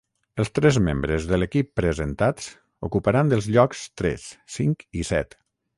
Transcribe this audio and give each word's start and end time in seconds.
Els 0.43 0.49
tres 0.59 0.79
membres 0.87 1.27
de 1.33 1.39
l’equip 1.39 1.69
presentats 1.81 2.49
ocuparan 2.89 3.33
els 3.39 3.53
llocs 3.57 3.87
tres, 4.03 4.29
cinc 4.59 4.87
i 5.03 5.09
set. 5.15 5.43